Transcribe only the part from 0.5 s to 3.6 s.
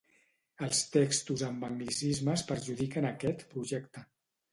Els textos amb anglicismes perjudiquen aquest